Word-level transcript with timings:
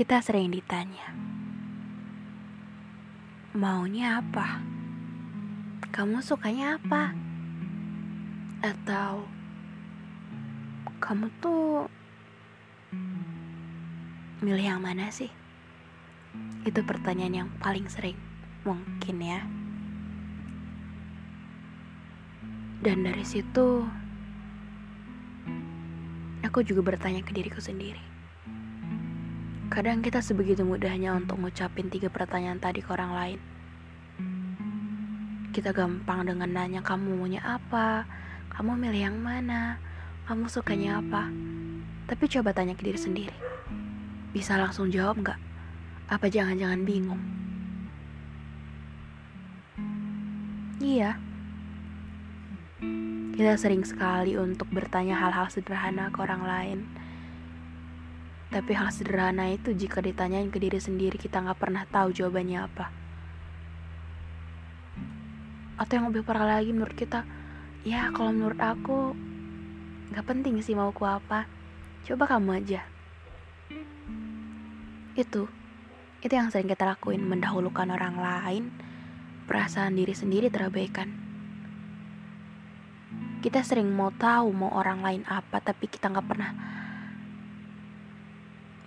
Kita 0.00 0.16
sering 0.24 0.48
ditanya, 0.48 1.12
maunya 3.52 4.16
apa? 4.24 4.64
Kamu 5.92 6.24
sukanya 6.24 6.80
apa? 6.80 7.12
Atau 8.64 9.28
kamu 11.04 11.28
tuh 11.44 11.84
milih 14.40 14.72
yang 14.72 14.80
mana 14.80 15.12
sih? 15.12 15.28
Itu 16.64 16.80
pertanyaan 16.80 17.44
yang 17.44 17.50
paling 17.60 17.84
sering 17.92 18.16
mungkin 18.64 19.20
ya. 19.20 19.44
Dan 22.80 23.04
dari 23.04 23.28
situ 23.28 23.84
aku 26.40 26.64
juga 26.64 26.96
bertanya 26.96 27.20
ke 27.20 27.36
diriku 27.36 27.60
sendiri. 27.60 28.09
Kadang 29.70 30.02
kita 30.02 30.18
sebegitu 30.18 30.66
mudahnya 30.66 31.14
untuk 31.14 31.38
ngucapin 31.38 31.86
tiga 31.86 32.10
pertanyaan 32.10 32.58
tadi 32.58 32.82
ke 32.82 32.90
orang 32.90 33.14
lain. 33.14 33.40
Kita 35.54 35.70
gampang 35.70 36.26
dengan 36.26 36.50
nanya 36.50 36.82
kamu 36.82 37.14
maunya 37.14 37.38
apa, 37.38 38.02
kamu 38.50 38.74
milih 38.74 39.06
yang 39.06 39.18
mana, 39.22 39.78
kamu 40.26 40.50
sukanya 40.50 40.98
apa. 40.98 41.30
Tapi 42.10 42.24
coba 42.26 42.50
tanya 42.50 42.74
ke 42.74 42.82
diri 42.82 42.98
sendiri. 42.98 43.38
Bisa 44.34 44.58
langsung 44.58 44.90
jawab 44.90 45.22
nggak? 45.22 45.38
Apa 46.10 46.26
jangan-jangan 46.26 46.82
bingung? 46.82 47.22
Iya. 50.82 51.14
Kita 53.38 53.54
sering 53.54 53.86
sekali 53.86 54.34
untuk 54.34 54.66
bertanya 54.74 55.14
hal-hal 55.14 55.46
sederhana 55.46 56.10
ke 56.10 56.18
orang 56.18 56.42
lain 56.42 56.80
tapi 58.50 58.74
hal 58.74 58.90
sederhana 58.90 59.46
itu 59.54 59.70
jika 59.70 60.02
ditanyain 60.02 60.50
ke 60.50 60.58
diri 60.58 60.82
sendiri 60.82 61.14
kita 61.14 61.38
nggak 61.38 61.58
pernah 61.62 61.86
tahu 61.86 62.10
jawabannya 62.10 62.58
apa. 62.58 62.86
Atau 65.78 66.02
yang 66.02 66.10
lebih 66.10 66.26
parah 66.26 66.58
lagi 66.58 66.74
menurut 66.74 66.92
kita, 66.98 67.22
ya 67.86 68.10
kalau 68.10 68.34
menurut 68.34 68.58
aku 68.58 69.14
nggak 70.10 70.26
penting 70.26 70.58
sih 70.66 70.74
mau 70.74 70.90
ku 70.90 71.06
apa. 71.06 71.46
Coba 72.02 72.26
kamu 72.26 72.58
aja. 72.58 72.82
Itu, 75.14 75.46
itu 76.18 76.32
yang 76.34 76.50
sering 76.50 76.66
kita 76.66 76.90
lakuin 76.90 77.22
mendahulukan 77.22 77.86
orang 77.86 78.18
lain, 78.18 78.74
perasaan 79.46 79.94
diri 79.94 80.10
sendiri 80.10 80.50
terabaikan. 80.50 81.06
Kita 83.40 83.62
sering 83.62 83.94
mau 83.94 84.10
tahu 84.10 84.50
mau 84.50 84.74
orang 84.74 85.06
lain 85.06 85.22
apa, 85.30 85.62
tapi 85.62 85.86
kita 85.86 86.10
nggak 86.10 86.26
pernah 86.28 86.79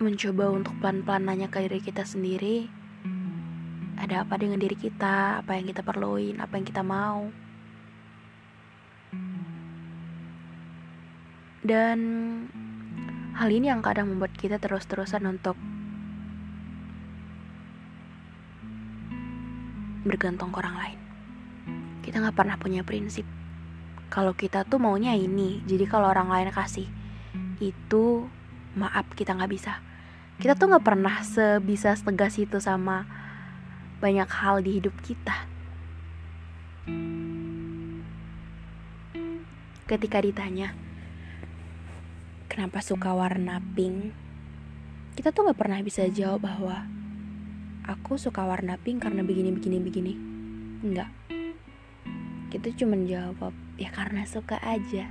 mencoba 0.04 0.52
untuk 0.52 0.76
pelan-pelan 0.84 1.24
nanya 1.24 1.48
ke 1.48 1.64
diri 1.64 1.80
kita 1.80 2.04
sendiri. 2.04 2.68
Ada 3.96 4.28
apa 4.28 4.36
dengan 4.36 4.60
diri 4.60 4.76
kita? 4.76 5.40
Apa 5.40 5.56
yang 5.56 5.64
kita 5.64 5.80
perluin? 5.80 6.36
Apa 6.44 6.60
yang 6.60 6.68
kita 6.68 6.84
mau? 6.84 7.32
Dan 11.64 11.98
hal 13.32 13.48
ini 13.48 13.72
yang 13.72 13.80
kadang 13.80 14.12
membuat 14.12 14.36
kita 14.36 14.60
terus-terusan 14.60 15.24
untuk 15.24 15.56
bergantung 20.04 20.52
ke 20.52 20.60
orang 20.60 20.76
lain. 20.76 21.00
Kita 22.04 22.20
nggak 22.20 22.36
pernah 22.36 22.60
punya 22.60 22.84
prinsip. 22.84 23.24
Kalau 24.12 24.36
kita 24.36 24.68
tuh 24.68 24.76
maunya 24.76 25.16
ini 25.16 25.64
jadi 25.64 25.88
kalau 25.88 26.12
orang 26.12 26.28
lain 26.28 26.52
kasih 26.52 26.84
itu 27.64 28.28
maaf 28.76 29.08
kita 29.16 29.32
nggak 29.32 29.48
bisa 29.48 29.80
kita 30.40 30.58
tuh 30.58 30.70
nggak 30.70 30.86
pernah 30.86 31.22
sebisa 31.22 31.94
setegas 31.94 32.38
itu 32.38 32.58
sama 32.58 33.06
banyak 33.98 34.26
hal 34.26 34.62
di 34.62 34.80
hidup 34.82 34.94
kita. 35.02 35.46
Ketika 39.84 40.18
ditanya 40.24 40.72
kenapa 42.50 42.80
suka 42.80 43.12
warna 43.12 43.60
pink? 43.74 44.14
Kita 45.14 45.30
tuh 45.30 45.46
nggak 45.46 45.58
pernah 45.60 45.78
bisa 45.82 46.06
jawab 46.10 46.46
bahwa 46.46 46.86
aku 47.86 48.18
suka 48.18 48.42
warna 48.42 48.74
pink 48.80 49.06
karena 49.06 49.22
begini 49.22 49.54
begini 49.54 49.78
begini. 49.78 50.14
Enggak 50.84 51.10
kita 52.54 52.70
cuma 52.78 52.94
jawab 53.02 53.50
ya 53.74 53.90
karena 53.90 54.22
suka 54.30 54.62
aja 54.62 55.10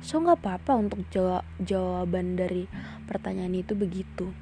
so 0.00 0.20
nggak 0.20 0.40
apa-apa 0.40 0.72
untuk 0.80 1.04
jawab 1.12 1.44
jawaban 1.60 2.36
dari 2.36 2.64
pertanyaan 3.04 3.56
itu 3.56 3.76
begitu. 3.76 4.32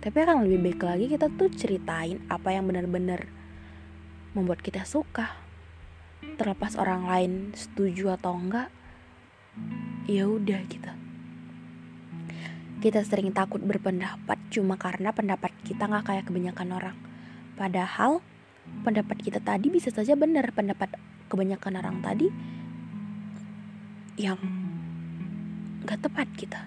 Tapi 0.00 0.16
akan 0.22 0.46
lebih 0.46 0.72
baik 0.72 0.80
lagi 0.84 1.06
kita 1.10 1.32
tuh 1.34 1.50
ceritain 1.50 2.22
apa 2.30 2.54
yang 2.54 2.68
benar-benar 2.68 3.26
membuat 4.36 4.60
kita 4.60 4.84
suka. 4.84 5.32
Terlepas 6.36 6.76
orang 6.76 7.08
lain 7.08 7.32
setuju 7.56 8.14
atau 8.14 8.36
enggak 8.36 8.68
ya 10.06 10.28
udah 10.28 10.60
kita 10.68 10.92
kita 12.86 13.02
sering 13.02 13.32
takut 13.32 13.58
berpendapat 13.64 14.36
cuma 14.52 14.76
karena 14.76 15.10
pendapat 15.10 15.50
kita 15.64 15.88
nggak 15.88 16.06
kayak 16.06 16.24
kebanyakan 16.28 16.68
orang. 16.76 16.96
Padahal 17.56 18.20
pendapat 18.84 19.16
kita 19.24 19.40
tadi 19.40 19.72
bisa 19.72 19.88
saja 19.88 20.12
benar 20.14 20.52
pendapat 20.52 20.92
kebanyakan 21.26 21.82
orang 21.82 21.98
tadi 22.04 22.28
yang 24.20 24.38
gak 25.86 26.02
tepat 26.02 26.26
kita. 26.34 26.60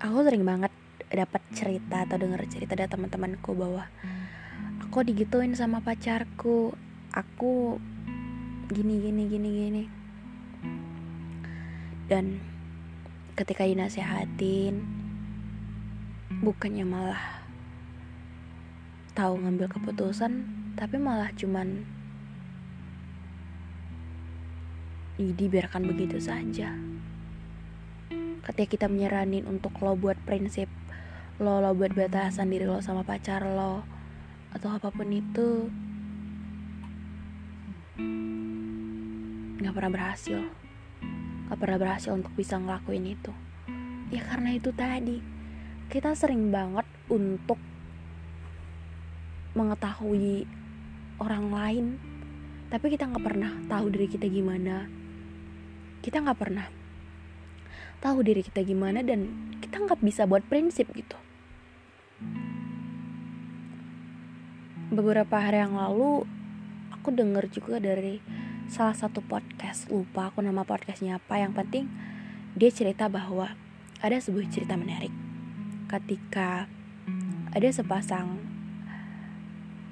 Aku 0.00 0.24
sering 0.24 0.48
banget 0.48 0.72
dapat 1.12 1.44
cerita 1.52 2.08
atau 2.08 2.16
dengar 2.16 2.40
cerita 2.48 2.72
dari 2.72 2.88
teman-temanku 2.88 3.52
bahwa 3.52 3.84
aku 4.80 5.04
digituin 5.04 5.52
sama 5.52 5.84
pacarku, 5.84 6.72
aku 7.12 7.76
gini 8.72 9.00
gini 9.04 9.22
gini 9.28 9.48
gini. 9.52 9.84
Dan 12.08 12.40
ketika 13.36 13.68
dinasehatin 13.68 14.80
bukannya 16.40 16.84
malah 16.88 17.44
tahu 19.12 19.36
ngambil 19.36 19.68
keputusan 19.68 20.48
tapi 20.74 20.96
malah 20.98 21.30
cuman 21.36 21.86
dibiarkan 25.18 25.86
begitu 25.86 26.18
saja. 26.18 26.74
Ketika 28.44 28.66
kita 28.66 28.86
menyeranin 28.90 29.46
untuk 29.46 29.78
lo 29.80 29.94
buat 29.94 30.18
prinsip, 30.26 30.66
lo 31.38 31.62
lo 31.62 31.70
buat 31.72 31.94
batasan 31.94 32.50
diri 32.50 32.66
lo 32.66 32.82
sama 32.82 33.06
pacar 33.06 33.46
lo, 33.46 33.86
atau 34.50 34.68
apa 34.74 34.90
pun 34.90 35.08
itu, 35.14 35.70
nggak 39.62 39.74
pernah 39.74 39.92
berhasil. 39.94 40.44
Nggak 41.48 41.58
pernah 41.62 41.78
berhasil 41.78 42.10
untuk 42.12 42.34
bisa 42.34 42.58
ngelakuin 42.58 43.14
itu. 43.14 43.32
Ya 44.12 44.20
karena 44.26 44.52
itu 44.52 44.74
tadi 44.74 45.22
kita 45.88 46.12
sering 46.18 46.50
banget 46.50 46.84
untuk 47.06 47.56
mengetahui 49.54 50.50
orang 51.22 51.46
lain 51.54 51.86
tapi 52.74 52.90
kita 52.90 53.06
nggak 53.06 53.22
pernah 53.22 53.52
tahu 53.70 53.86
diri 53.94 54.10
kita 54.10 54.26
gimana 54.26 54.90
kita 56.04 56.20
nggak 56.20 56.36
pernah 56.36 56.68
tahu 58.04 58.20
diri 58.20 58.44
kita 58.44 58.60
gimana 58.60 59.00
dan 59.00 59.32
kita 59.64 59.80
nggak 59.80 60.04
bisa 60.04 60.28
buat 60.28 60.44
prinsip 60.44 60.92
gitu. 60.92 61.16
Beberapa 64.92 65.40
hari 65.40 65.64
yang 65.64 65.80
lalu 65.80 66.28
aku 66.92 67.08
dengar 67.08 67.48
juga 67.48 67.80
dari 67.80 68.20
salah 68.68 68.92
satu 68.92 69.24
podcast 69.24 69.88
lupa 69.88 70.28
aku 70.28 70.44
nama 70.44 70.68
podcastnya 70.68 71.16
apa 71.16 71.40
yang 71.40 71.56
penting 71.56 71.88
dia 72.52 72.68
cerita 72.68 73.08
bahwa 73.08 73.56
ada 74.04 74.20
sebuah 74.20 74.52
cerita 74.52 74.76
menarik. 74.76 75.10
Ketika 75.88 76.68
ada 77.56 77.68
sepasang 77.72 78.36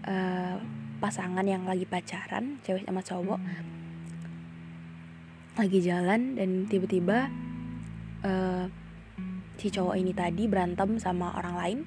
uh, 0.05 0.61
pasangan 1.01 1.49
yang 1.49 1.65
lagi 1.65 1.89
pacaran 1.89 2.61
cewek 2.61 2.85
sama 2.85 3.01
cowok 3.01 3.41
lagi 5.53 5.85
jalan 5.85 6.41
dan 6.41 6.65
tiba-tiba 6.65 7.29
uh, 8.25 8.65
si 9.61 9.69
cowok 9.69 10.01
ini 10.01 10.17
tadi 10.17 10.49
berantem 10.49 10.97
sama 10.97 11.37
orang 11.37 11.57
lain. 11.57 11.79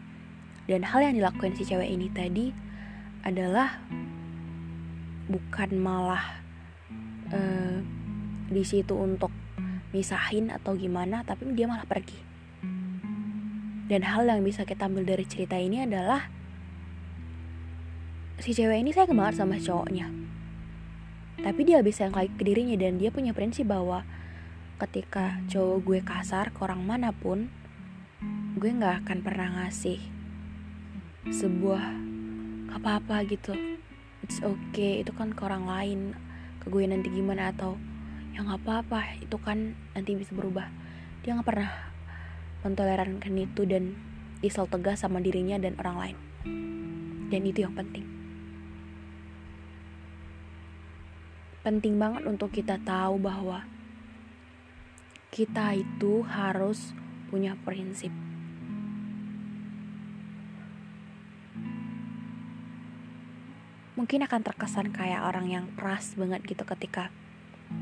Dan 0.65 0.81
hal 0.85 1.01
yang 1.01 1.17
dilakukan 1.17 1.57
si 1.57 1.65
cewek 1.65 1.89
ini 1.89 2.09
tadi 2.13 2.49
adalah 3.25 3.81
bukan 5.25 5.69
malah 5.81 6.41
uh, 7.33 7.81
di 8.49 8.61
situ 8.61 8.93
untuk 8.93 9.33
misahin 9.93 10.53
atau 10.53 10.77
gimana 10.77 11.25
tapi 11.25 11.49
dia 11.57 11.65
malah 11.65 11.89
pergi. 11.89 12.21
Dan 13.85 14.01
hal 14.01 14.25
yang 14.29 14.41
bisa 14.45 14.65
kita 14.65 14.89
ambil 14.89 15.05
dari 15.05 15.25
cerita 15.25 15.57
ini 15.57 15.85
adalah 15.85 16.29
si 18.41 18.53
cewek 18.53 18.81
ini 18.81 18.93
saya 18.93 19.09
banget 19.09 19.41
sama 19.41 19.57
cowoknya 19.57 20.25
tapi 21.41 21.67
dia 21.67 21.83
bisa 21.83 22.07
yang 22.07 22.15
ke 22.15 22.43
dirinya 22.47 22.79
dan 22.79 22.95
dia 22.95 23.11
punya 23.11 23.35
prinsip 23.35 23.67
bahwa 23.67 24.07
ketika 24.79 25.43
cowok 25.51 25.77
gue 25.83 25.99
kasar 26.03 26.51
ke 26.55 26.59
orang 26.63 26.83
mana 26.83 27.11
pun 27.11 27.51
gue 28.55 28.71
nggak 28.71 29.03
akan 29.03 29.19
pernah 29.19 29.47
ngasih 29.59 29.99
sebuah 31.27 31.83
apa-apa 32.71 33.27
gitu. 33.27 33.51
It's 34.23 34.39
okay 34.39 35.03
itu 35.03 35.11
kan 35.11 35.35
ke 35.35 35.41
orang 35.43 35.67
lain 35.67 35.99
ke 36.63 36.71
gue 36.71 36.83
nanti 36.87 37.11
gimana 37.11 37.51
atau 37.51 37.75
yang 38.35 38.47
apa-apa 38.51 39.19
itu 39.19 39.35
kan 39.39 39.75
nanti 39.91 40.15
bisa 40.15 40.31
berubah. 40.31 40.71
Dia 41.23 41.35
nggak 41.35 41.47
pernah 41.47 41.71
mentolerankan 42.63 43.35
itu 43.35 43.67
dan 43.67 43.95
isal 44.39 44.71
tegas 44.71 45.03
sama 45.03 45.19
dirinya 45.19 45.59
dan 45.59 45.75
orang 45.83 45.97
lain. 45.99 46.17
Dan 47.27 47.41
itu 47.43 47.63
yang 47.63 47.75
penting 47.75 48.14
penting 51.65 51.97
banget 51.97 52.29
untuk 52.29 52.53
kita 52.53 52.77
tahu 52.85 53.17
bahwa 53.17 53.65
kita 55.33 55.73
itu 55.73 56.21
harus 56.21 56.93
punya 57.33 57.57
prinsip. 57.65 58.13
Mungkin 63.97 64.21
akan 64.29 64.45
terkesan 64.45 64.93
kayak 64.93 65.25
orang 65.25 65.49
yang 65.49 65.65
keras 65.73 66.13
banget 66.13 66.45
gitu 66.45 66.61
ketika 66.69 67.09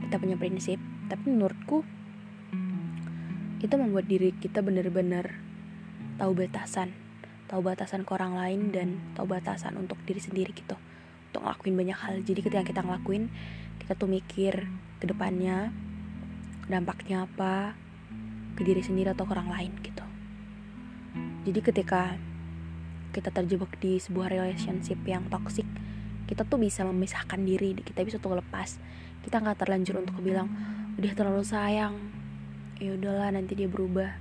kita 0.07 0.15
punya 0.15 0.39
prinsip 0.39 0.79
tapi 1.11 1.35
menurutku 1.35 1.83
itu 3.59 3.75
membuat 3.75 4.07
diri 4.07 4.31
kita 4.31 4.63
benar-benar 4.63 5.43
tahu 6.15 6.31
batasan 6.31 6.95
tahu 7.51 7.59
batasan 7.67 8.07
ke 8.07 8.11
orang 8.15 8.39
lain 8.39 8.71
dan 8.71 8.87
tahu 9.11 9.27
batasan 9.27 9.75
untuk 9.75 9.99
diri 10.07 10.23
sendiri 10.23 10.55
gitu 10.55 10.79
untuk 11.33 11.49
ngelakuin 11.49 11.73
banyak 11.73 11.97
hal. 11.97 12.15
Jadi 12.21 12.39
ketika 12.45 12.61
kita 12.61 12.81
ngelakuin 12.85 13.33
kita 13.83 13.99
tuh 13.99 14.07
mikir 14.07 14.63
ke 15.03 15.05
depannya 15.11 15.75
dampaknya 16.71 17.27
apa 17.27 17.75
ke 18.55 18.63
diri 18.63 18.79
sendiri 18.79 19.11
atau 19.11 19.27
ke 19.27 19.35
orang 19.35 19.51
lain 19.51 19.71
gitu. 19.83 20.05
Jadi 21.43 21.59
ketika 21.59 22.15
kita 23.11 23.27
terjebak 23.29 23.75
di 23.83 23.99
sebuah 23.99 24.31
relationship 24.31 25.03
yang 25.03 25.27
toxic 25.27 25.67
kita 26.23 26.47
tuh 26.47 26.55
bisa 26.55 26.87
memisahkan 26.87 27.43
diri 27.43 27.75
kita 27.75 28.07
bisa 28.07 28.23
tuh 28.23 28.39
lepas. 28.39 28.79
Kita 29.19 29.43
nggak 29.43 29.67
terlanjur 29.67 29.99
untuk 29.99 30.23
bilang 30.23 30.47
udah 30.95 31.11
terlalu 31.11 31.43
sayang. 31.43 31.99
Ya 32.79 32.95
udahlah 32.95 33.35
nanti 33.35 33.59
dia 33.59 33.67
berubah 33.67 34.15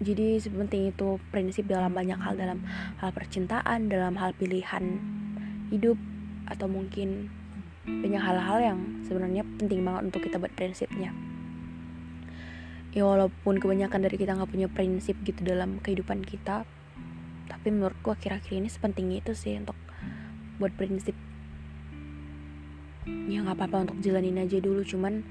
jadi 0.00 0.40
sepenting 0.40 0.96
itu 0.96 1.20
prinsip 1.28 1.68
dalam 1.68 1.92
banyak 1.92 2.16
hal 2.16 2.32
dalam 2.32 2.64
hal 2.96 3.12
percintaan 3.12 3.92
dalam 3.92 4.16
hal 4.16 4.32
pilihan 4.32 4.96
hidup 5.68 6.00
atau 6.48 6.66
mungkin 6.66 7.28
banyak 7.84 8.20
hal-hal 8.20 8.58
yang 8.64 8.78
sebenarnya 9.04 9.44
penting 9.60 9.84
banget 9.84 10.02
untuk 10.08 10.24
kita 10.24 10.40
buat 10.40 10.52
prinsipnya. 10.56 11.12
Ya 12.96 13.06
walaupun 13.06 13.60
kebanyakan 13.60 14.08
dari 14.08 14.16
kita 14.16 14.34
nggak 14.34 14.50
punya 14.50 14.68
prinsip 14.72 15.20
gitu 15.22 15.44
dalam 15.44 15.78
kehidupan 15.84 16.24
kita 16.24 16.64
tapi 17.46 17.68
menurutku 17.68 18.16
akhir-akhir 18.16 18.56
ini 18.56 18.72
sepenting 18.72 19.12
itu 19.12 19.36
sih 19.36 19.60
untuk 19.60 19.76
buat 20.56 20.72
prinsip. 20.80 21.12
Ya 23.04 23.44
nggak 23.44 23.52
apa-apa 23.52 23.84
untuk 23.84 23.98
jalanin 24.00 24.40
aja 24.40 24.56
dulu 24.64 24.80
cuman 24.80 25.28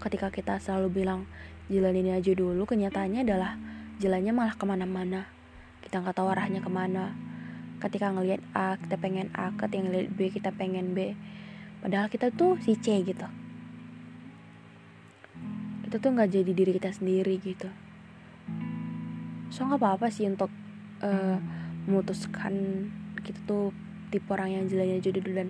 ketika 0.00 0.32
kita 0.32 0.56
selalu 0.56 1.04
bilang 1.04 1.28
jalanin 1.68 2.16
aja 2.16 2.32
dulu 2.32 2.64
kenyataannya 2.64 3.20
adalah 3.22 3.75
jalannya 3.96 4.32
malah 4.32 4.54
ke 4.56 4.64
mana-mana. 4.68 5.24
Kita 5.80 6.02
nggak 6.02 6.16
tahu 6.16 6.28
arahnya 6.28 6.60
ke 6.60 6.70
mana. 6.70 7.16
Ketika 7.80 8.12
ngelihat 8.12 8.42
A 8.52 8.76
kita 8.76 8.96
pengen 9.00 9.32
A. 9.32 9.52
Ketika 9.56 9.82
ngelihat 9.86 10.08
B 10.12 10.20
kita 10.28 10.50
pengen 10.52 10.92
B. 10.92 11.16
Padahal 11.80 12.12
kita 12.12 12.28
tuh 12.32 12.60
si 12.60 12.76
C 12.76 13.00
gitu. 13.04 13.26
Kita 15.86 15.96
tuh 16.02 16.10
nggak 16.12 16.28
jadi 16.28 16.52
diri 16.52 16.72
kita 16.76 16.90
sendiri 16.92 17.40
gitu. 17.40 17.68
So 19.48 19.64
nggak 19.64 19.80
apa-apa 19.80 20.12
sih 20.12 20.28
untuk 20.28 20.50
uh, 21.00 21.38
memutuskan 21.86 22.52
kita 23.22 23.40
tuh 23.46 23.72
tipe 24.10 24.26
orang 24.28 24.52
yang 24.52 24.64
jalannya 24.68 24.98
aja 25.00 25.10
dulu 25.14 25.30
dan 25.32 25.48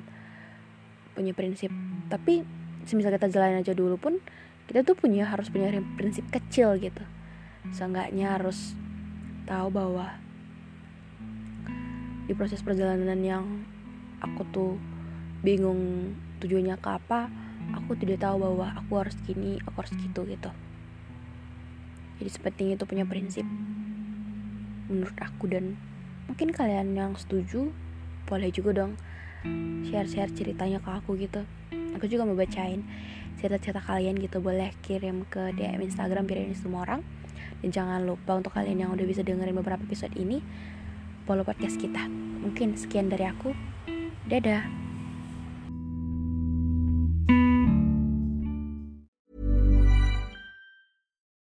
punya 1.16 1.32
prinsip. 1.32 1.72
Tapi 2.12 2.44
semisal 2.86 3.10
kita 3.10 3.26
jalan 3.32 3.58
aja 3.58 3.74
dulu 3.74 3.98
pun 3.98 4.22
kita 4.70 4.82
tuh 4.86 4.94
punya 4.94 5.26
harus 5.26 5.50
punya 5.50 5.70
prinsip 5.98 6.26
kecil 6.30 6.74
gitu 6.78 7.15
seenggaknya 7.72 8.38
harus 8.38 8.74
tahu 9.46 9.70
bahwa 9.70 10.18
di 12.26 12.34
proses 12.34 12.62
perjalanan 12.62 13.22
yang 13.22 13.44
aku 14.18 14.42
tuh 14.50 14.74
bingung 15.46 16.10
tujuannya 16.42 16.74
ke 16.82 16.90
apa 16.90 17.30
aku 17.74 17.94
tidak 17.98 18.22
tahu 18.22 18.42
bahwa 18.42 18.74
aku 18.78 18.92
harus 18.98 19.16
gini 19.26 19.58
aku 19.64 19.82
harus 19.82 19.94
gitu 19.98 20.22
gitu. 20.26 20.50
Jadi 22.16 22.30
sepenting 22.32 22.68
itu 22.72 22.84
punya 22.88 23.04
prinsip. 23.04 23.44
Menurut 24.86 25.16
aku 25.18 25.50
dan 25.50 25.74
mungkin 26.30 26.50
kalian 26.54 26.94
yang 26.94 27.12
setuju 27.18 27.70
boleh 28.26 28.50
juga 28.50 28.82
dong 28.82 28.98
share-share 29.86 30.30
ceritanya 30.34 30.82
ke 30.82 30.90
aku 30.90 31.14
gitu. 31.18 31.46
Aku 31.98 32.10
juga 32.10 32.26
mau 32.26 32.36
bacain 32.36 32.82
cerita-cerita 33.36 33.84
kalian 33.84 34.16
gitu 34.18 34.40
boleh 34.40 34.72
kirim 34.80 35.28
ke 35.28 35.52
DM 35.54 35.84
Instagram 35.84 36.24
biar 36.24 36.48
ini 36.48 36.56
semua 36.56 36.88
orang 36.88 37.00
dan 37.64 37.70
jangan 37.72 38.00
lupa 38.04 38.36
untuk 38.36 38.52
kalian 38.52 38.84
yang 38.86 38.90
udah 38.92 39.06
bisa 39.06 39.24
dengerin 39.24 39.56
beberapa 39.56 39.82
episode 39.84 40.12
ini 40.18 40.42
follow 41.24 41.42
podcast 41.42 41.80
kita 41.80 42.06
mungkin 42.42 42.78
sekian 42.78 43.10
dari 43.10 43.26
aku 43.26 43.52
dadah 44.28 44.86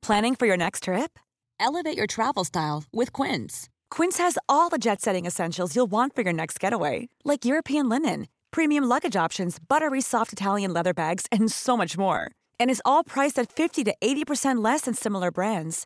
Planning 0.10 0.34
for 0.34 0.48
your 0.48 0.58
next 0.58 0.90
trip? 0.90 1.20
Elevate 1.60 1.96
your 1.96 2.08
travel 2.08 2.44
style 2.44 2.84
with 2.92 3.14
Quince. 3.14 3.70
Quince 3.92 4.18
has 4.18 4.40
all 4.48 4.70
the 4.70 4.80
jet 4.80 5.02
setting 5.02 5.28
essentials 5.28 5.76
you'll 5.76 5.92
want 5.92 6.16
for 6.16 6.24
your 6.24 6.34
next 6.34 6.60
getaway, 6.60 7.10
like 7.24 7.46
European 7.46 7.88
linen, 7.90 8.28
premium 8.50 8.86
luggage 8.86 9.16
options, 9.16 9.60
buttery 9.60 10.02
soft 10.02 10.34
Italian 10.34 10.74
leather 10.74 10.96
bags, 10.96 11.28
and 11.32 11.52
so 11.52 11.78
much 11.78 11.96
more. 11.96 12.32
And 12.60 12.72
is 12.72 12.82
all 12.84 13.04
priced 13.04 13.38
at 13.38 13.52
50 13.52 13.84
to 13.84 13.94
80% 14.02 14.64
less 14.64 14.82
than 14.82 14.96
similar 14.96 15.30
brands. 15.30 15.86